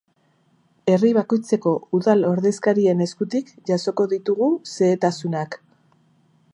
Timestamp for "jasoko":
3.73-4.09